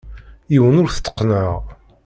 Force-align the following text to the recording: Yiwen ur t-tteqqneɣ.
Yiwen 0.51 0.79
ur 0.81 0.89
t-tteqqneɣ. 0.91 1.51